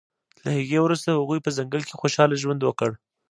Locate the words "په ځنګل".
1.43-1.81